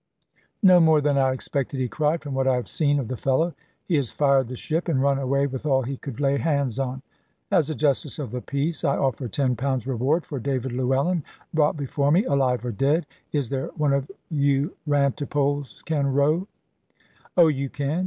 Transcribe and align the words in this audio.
"No 0.63 0.79
more 0.79 0.99
than 0.99 1.15
I 1.15 1.31
expected," 1.31 1.79
he 1.79 1.87
cried, 1.87 2.21
"from 2.23 2.33
what 2.33 2.47
I 2.47 2.55
have 2.55 2.67
seen 2.67 2.97
of 2.97 3.07
the 3.07 3.15
fellow; 3.15 3.53
he 3.87 3.97
has 3.97 4.09
fired 4.09 4.47
the 4.47 4.55
ship, 4.55 4.87
and 4.87 4.99
run 4.99 5.19
away 5.19 5.45
with 5.45 5.63
all 5.63 5.83
he 5.83 5.95
could 5.95 6.19
lay 6.19 6.39
hands 6.39 6.79
on. 6.79 7.03
As 7.51 7.69
a 7.69 7.75
Justice 7.75 8.17
of 8.17 8.31
the 8.31 8.41
Peace, 8.41 8.83
I 8.83 8.97
offer 8.97 9.27
ten 9.27 9.55
pounds 9.55 9.85
reward 9.85 10.25
for 10.25 10.39
David 10.39 10.71
Llewellyn, 10.71 11.23
brought 11.53 11.77
before 11.77 12.11
me, 12.11 12.23
alive 12.25 12.65
or 12.65 12.71
dead. 12.71 13.05
Is 13.31 13.49
there 13.49 13.67
one 13.77 13.93
of 13.93 14.09
you 14.31 14.75
rantipoles 14.87 15.83
can 15.85 16.07
row? 16.11 16.47
Oh, 17.37 17.47
you 17.49 17.69
can. 17.69 17.99